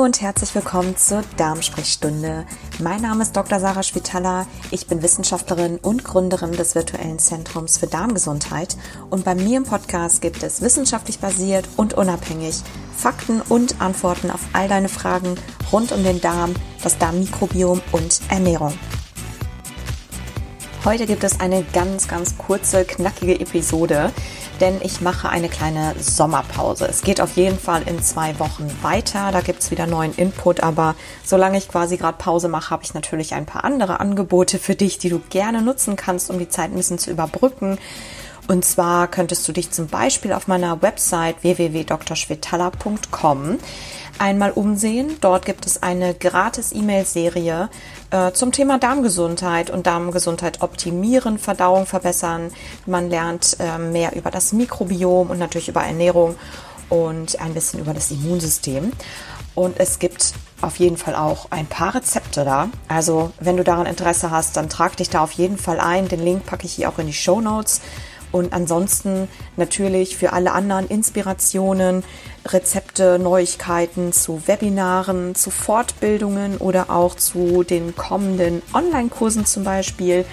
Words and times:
und 0.00 0.22
herzlich 0.22 0.54
willkommen 0.54 0.96
zur 0.96 1.22
Darmsprechstunde. 1.36 2.46
Mein 2.78 3.02
Name 3.02 3.22
ist 3.22 3.36
Dr. 3.36 3.60
Sarah 3.60 3.82
Spitaler. 3.82 4.46
Ich 4.70 4.86
bin 4.86 5.02
Wissenschaftlerin 5.02 5.76
und 5.76 6.02
Gründerin 6.02 6.52
des 6.52 6.74
virtuellen 6.74 7.18
Zentrums 7.18 7.76
für 7.76 7.86
Darmgesundheit. 7.86 8.76
Und 9.10 9.24
bei 9.24 9.34
mir 9.34 9.58
im 9.58 9.64
Podcast 9.64 10.22
gibt 10.22 10.42
es 10.42 10.62
wissenschaftlich 10.62 11.18
basiert 11.18 11.68
und 11.76 11.94
unabhängig 11.94 12.62
Fakten 12.96 13.42
und 13.42 13.80
Antworten 13.80 14.30
auf 14.30 14.40
all 14.54 14.66
deine 14.66 14.88
Fragen 14.88 15.34
rund 15.72 15.92
um 15.92 16.02
den 16.02 16.20
Darm, 16.20 16.54
das 16.82 16.96
Darmmikrobiom 16.98 17.82
und 17.92 18.20
Ernährung. 18.30 18.72
Heute 20.84 21.06
gibt 21.06 21.22
es 21.22 21.38
eine 21.38 21.62
ganz, 21.72 22.08
ganz 22.08 22.36
kurze, 22.38 22.84
knackige 22.84 23.38
Episode 23.38 24.10
denn 24.60 24.80
ich 24.82 25.00
mache 25.00 25.28
eine 25.28 25.48
kleine 25.48 25.94
Sommerpause. 25.98 26.86
Es 26.86 27.02
geht 27.02 27.20
auf 27.20 27.36
jeden 27.36 27.58
Fall 27.58 27.82
in 27.86 28.02
zwei 28.02 28.38
Wochen 28.38 28.70
weiter. 28.82 29.30
Da 29.32 29.40
gibt 29.40 29.62
es 29.62 29.70
wieder 29.70 29.86
neuen 29.86 30.14
Input, 30.14 30.60
aber 30.60 30.94
solange 31.24 31.58
ich 31.58 31.68
quasi 31.68 31.96
gerade 31.96 32.18
Pause 32.18 32.48
mache, 32.48 32.70
habe 32.70 32.84
ich 32.84 32.94
natürlich 32.94 33.34
ein 33.34 33.46
paar 33.46 33.64
andere 33.64 34.00
Angebote 34.00 34.58
für 34.58 34.74
dich, 34.74 34.98
die 34.98 35.08
du 35.08 35.20
gerne 35.30 35.62
nutzen 35.62 35.96
kannst, 35.96 36.30
um 36.30 36.38
die 36.38 36.48
Zeit 36.48 36.70
ein 36.70 36.76
bisschen 36.76 36.98
zu 36.98 37.10
überbrücken. 37.10 37.78
Und 38.48 38.64
zwar 38.64 39.08
könntest 39.08 39.46
du 39.46 39.52
dich 39.52 39.70
zum 39.70 39.86
Beispiel 39.86 40.32
auf 40.32 40.48
meiner 40.48 40.82
Website 40.82 41.42
www.drschwetala.com 41.42 43.58
einmal 44.18 44.50
umsehen. 44.52 45.16
Dort 45.20 45.44
gibt 45.44 45.66
es 45.66 45.82
eine 45.82 46.14
gratis 46.14 46.72
E-Mail-Serie 46.72 47.68
äh, 48.10 48.32
zum 48.32 48.52
Thema 48.52 48.78
Darmgesundheit 48.78 49.70
und 49.70 49.86
Darmgesundheit 49.86 50.62
optimieren, 50.62 51.38
Verdauung 51.38 51.86
verbessern. 51.86 52.50
Man 52.86 53.10
lernt 53.10 53.56
äh, 53.58 53.78
mehr 53.78 54.14
über 54.16 54.30
das 54.30 54.52
Mikrobiom 54.52 55.30
und 55.30 55.38
natürlich 55.38 55.68
über 55.68 55.82
Ernährung 55.82 56.36
und 56.88 57.40
ein 57.40 57.54
bisschen 57.54 57.80
über 57.80 57.94
das 57.94 58.10
Immunsystem. 58.10 58.92
Und 59.54 59.78
es 59.78 59.98
gibt 59.98 60.32
auf 60.60 60.76
jeden 60.76 60.96
Fall 60.96 61.14
auch 61.14 61.46
ein 61.50 61.66
paar 61.66 61.94
Rezepte 61.94 62.44
da. 62.44 62.68
Also 62.88 63.32
wenn 63.40 63.56
du 63.56 63.64
daran 63.64 63.86
Interesse 63.86 64.30
hast, 64.30 64.56
dann 64.56 64.68
trag 64.68 64.96
dich 64.96 65.10
da 65.10 65.22
auf 65.22 65.32
jeden 65.32 65.58
Fall 65.58 65.80
ein. 65.80 66.08
Den 66.08 66.24
Link 66.24 66.46
packe 66.46 66.66
ich 66.66 66.74
hier 66.74 66.88
auch 66.88 66.98
in 66.98 67.06
die 67.06 67.12
Show 67.12 67.40
Notes. 67.40 67.80
Und 68.32 68.52
ansonsten 68.52 69.28
natürlich 69.56 70.16
für 70.16 70.32
alle 70.32 70.52
anderen 70.52 70.88
Inspirationen, 70.88 72.02
Rezepte, 72.46 73.18
Neuigkeiten 73.18 74.12
zu 74.12 74.42
Webinaren, 74.46 75.34
zu 75.34 75.50
Fortbildungen 75.50 76.56
oder 76.56 76.90
auch 76.90 77.14
zu 77.14 77.62
den 77.62 77.94
kommenden 77.94 78.62
Online-Kursen 78.72 79.46
zum 79.46 79.64
Beispiel, 79.64 80.24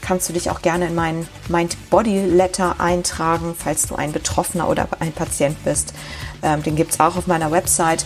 kannst 0.00 0.28
du 0.28 0.32
dich 0.32 0.50
auch 0.50 0.62
gerne 0.62 0.88
in 0.88 0.94
meinen 0.94 1.28
Mind 1.48 1.76
Body 1.88 2.20
Letter 2.22 2.80
eintragen, 2.80 3.54
falls 3.56 3.86
du 3.86 3.94
ein 3.94 4.12
Betroffener 4.12 4.68
oder 4.68 4.88
ein 4.98 5.12
Patient 5.12 5.62
bist. 5.64 5.94
Ähm, 6.42 6.62
den 6.62 6.74
gibt 6.74 6.92
es 6.92 7.00
auch 7.00 7.16
auf 7.16 7.26
meiner 7.26 7.52
Website. 7.52 8.04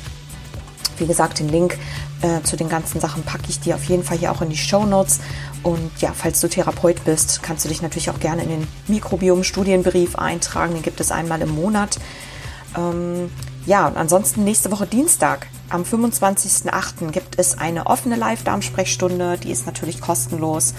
Wie 0.99 1.07
gesagt, 1.07 1.39
den 1.39 1.49
Link 1.49 1.79
äh, 2.23 2.43
zu 2.43 2.57
den 2.57 2.69
ganzen 2.69 3.01
Sachen 3.01 3.23
packe 3.23 3.45
ich 3.49 3.61
dir 3.61 3.75
auf 3.75 3.85
jeden 3.85 4.03
Fall 4.03 4.19
hier 4.19 4.33
auch 4.33 4.43
in 4.43 4.51
die 4.51 4.57
Show 4.57 4.85
Notes. 4.85 5.21
Und 5.63 5.91
ja, 6.01 6.13
falls 6.15 6.41
du 6.41 6.49
Therapeut 6.49 7.05
bist, 7.05 7.43
kannst 7.43 7.65
du 7.65 7.69
dich 7.69 7.83
natürlich 7.83 8.11
auch 8.11 8.21
gerne 8.21 8.43
in 8.43 8.49
den 8.49 8.69
Mikrobiom-Studienbrief 8.89 10.17
eintragen. 10.17 10.75
Den 10.75 10.83
gibt 10.83 11.01
es 11.01 11.11
einmal 11.11 11.41
im 11.43 11.51
Monat. 11.51 11.99
Ähm, 12.77 13.31
ja, 13.67 13.89
und 13.89 13.97
ansonsten 13.97 14.45
nächste 14.45 14.71
Woche 14.71 14.87
Dienstag, 14.87 15.49
am 15.69 15.83
25.08. 15.83 17.11
gibt 17.11 17.39
es 17.39 17.59
eine 17.59 17.87
offene 17.87 18.15
Live-Darmsprechstunde. 18.15 19.39
Die 19.39 19.51
ist 19.51 19.67
natürlich 19.67 20.01
kostenlos. 20.01 20.75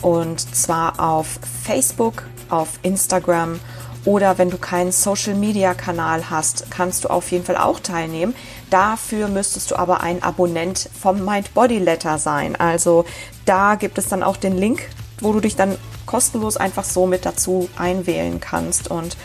Und 0.00 0.40
zwar 0.54 0.98
auf 0.98 1.38
Facebook, 1.62 2.22
auf 2.48 2.68
Instagram 2.82 3.60
oder 4.04 4.38
wenn 4.38 4.50
du 4.50 4.58
keinen 4.58 4.92
Social-Media-Kanal 4.92 6.30
hast, 6.30 6.70
kannst 6.70 7.04
du 7.04 7.08
auf 7.08 7.30
jeden 7.30 7.44
Fall 7.44 7.56
auch 7.56 7.80
teilnehmen. 7.80 8.34
Dafür 8.70 9.28
müsstest 9.28 9.70
du 9.70 9.76
aber 9.76 10.00
ein 10.00 10.22
Abonnent 10.22 10.88
vom 10.98 11.24
Mind 11.24 11.52
Body 11.54 11.78
Letter 11.78 12.18
sein. 12.18 12.56
Also 12.56 13.04
da 13.44 13.74
gibt 13.74 13.98
es 13.98 14.08
dann 14.08 14.22
auch 14.22 14.36
den 14.36 14.56
Link, 14.56 14.88
wo 15.20 15.32
du 15.32 15.40
dich 15.40 15.56
dann 15.56 15.76
kostenlos 16.06 16.56
einfach 16.56 16.84
so 16.84 17.06
mit 17.06 17.26
dazu 17.26 17.68
einwählen 17.76 18.40
kannst. 18.40 18.90
Und 18.90 19.16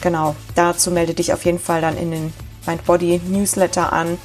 genau, 0.00 0.34
dazu 0.54 0.90
melde 0.90 1.14
dich 1.14 1.32
auf 1.32 1.44
jeden 1.44 1.60
Fall 1.60 1.80
dann 1.80 1.96
in 1.96 2.10
den 2.10 2.32
Mind 2.66 2.84
Body 2.84 3.20
Newsletter 3.24 3.92
an. 3.92 4.18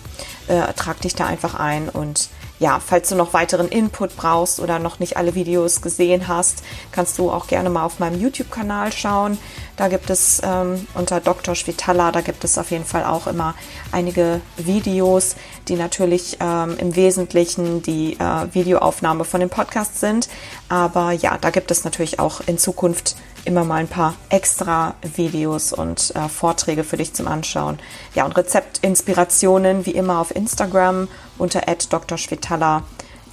Äh, 0.47 0.73
trag 0.73 1.01
dich 1.01 1.15
da 1.15 1.25
einfach 1.25 1.55
ein 1.55 1.89
und 1.89 2.29
ja, 2.61 2.79
falls 2.79 3.09
du 3.09 3.15
noch 3.15 3.33
weiteren 3.33 3.69
Input 3.69 4.15
brauchst 4.15 4.59
oder 4.59 4.77
noch 4.77 4.99
nicht 4.99 5.17
alle 5.17 5.33
Videos 5.33 5.81
gesehen 5.81 6.27
hast, 6.27 6.61
kannst 6.91 7.17
du 7.17 7.31
auch 7.31 7.47
gerne 7.47 7.71
mal 7.71 7.83
auf 7.83 7.97
meinem 7.97 8.21
YouTube-Kanal 8.21 8.91
schauen. 8.91 9.39
Da 9.77 9.87
gibt 9.87 10.11
es 10.11 10.43
ähm, 10.45 10.85
unter 10.93 11.21
Dr. 11.21 11.55
Schwitala, 11.55 12.11
da 12.11 12.21
gibt 12.21 12.43
es 12.43 12.59
auf 12.59 12.69
jeden 12.69 12.85
Fall 12.85 13.03
auch 13.03 13.25
immer 13.25 13.55
einige 13.91 14.41
Videos, 14.57 15.35
die 15.69 15.75
natürlich 15.75 16.37
ähm, 16.39 16.77
im 16.77 16.95
Wesentlichen 16.95 17.81
die 17.81 18.13
äh, 18.19 18.53
Videoaufnahme 18.53 19.25
von 19.25 19.39
dem 19.39 19.49
Podcast 19.49 19.99
sind. 19.99 20.29
Aber 20.69 21.13
ja, 21.13 21.39
da 21.41 21.49
gibt 21.49 21.71
es 21.71 21.83
natürlich 21.83 22.19
auch 22.19 22.41
in 22.45 22.59
Zukunft 22.59 23.15
immer 23.45 23.63
mal 23.63 23.77
ein 23.77 23.87
paar 23.87 24.13
extra 24.29 24.95
Videos 25.15 25.73
und 25.73 26.13
äh, 26.15 26.29
Vorträge 26.29 26.83
für 26.83 26.97
dich 26.97 27.13
zum 27.13 27.27
Anschauen. 27.27 27.79
Ja, 28.13 28.25
und 28.25 28.37
Rezeptinspirationen 28.37 29.85
wie 29.85 29.91
immer 29.91 30.00
auf 30.09 30.35
Instagram 30.35 31.07
unter 31.37 31.61
Dr. 31.89 32.17
Schwetala 32.17 32.83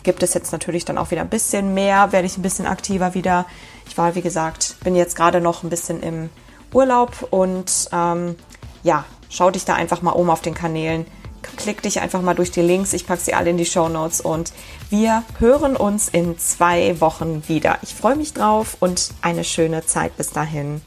gibt 0.03 0.23
es 0.23 0.35
jetzt 0.35 0.53
natürlich 0.53 0.85
dann 0.85 0.99
auch 0.99 1.11
wieder 1.11 1.21
ein 1.21 1.29
bisschen 1.29 1.75
mehr, 1.75 2.13
werde 2.13 2.27
ich 2.27 2.39
ein 2.39 2.43
bisschen 2.43 2.67
aktiver 2.67 3.15
wieder. 3.15 3.47
Ich 3.87 3.99
war, 3.99 4.15
wie 4.15 4.23
gesagt, 4.23 4.77
bin 4.83 4.97
jetzt 4.97 5.17
gerade 5.17 5.41
noch 5.41 5.63
ein 5.63 5.71
bisschen 5.71 6.03
im 6.03 6.31
Urlaub 6.73 7.27
und 7.31 7.91
ähm, 7.93 8.37
ja, 8.83 9.05
schau 9.29 9.51
dich 9.51 9.65
da 9.65 9.75
einfach 9.75 10.03
mal 10.03 10.13
um 10.13 10.31
auf 10.31 10.41
den 10.41 10.55
Kanälen. 10.55 11.07
Klick 11.57 11.83
dich 11.83 12.01
einfach 12.01 12.23
mal 12.23 12.35
durch 12.35 12.51
die 12.51 12.63
Links. 12.63 12.93
Ich 12.93 13.07
packe 13.07 13.21
sie 13.21 13.35
alle 13.35 13.51
in 13.51 13.59
die 13.59 13.67
Show 13.67 13.89
Notes 13.89 14.21
und 14.21 14.53
wir 14.91 15.25
hören 15.39 15.77
uns 15.77 16.09
in 16.09 16.39
zwei 16.39 17.01
Wochen 17.01 17.43
wieder. 17.47 17.79
Ich 17.83 17.95
freue 17.95 18.17
mich 18.17 18.35
drauf 18.35 18.77
und 18.81 19.11
eine 19.23 19.45
schöne 19.45 19.85
Zeit 19.87 20.17
bis 20.17 20.31
dahin. 20.31 20.81